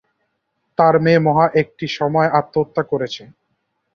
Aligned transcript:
তার 0.77 0.95
মেয়ে 1.03 1.19
মহা 1.19 1.45
একই 1.61 1.87
সময়ে 1.97 2.33
আত্মহত্যা 2.39 2.83
করেছে। 2.91 3.23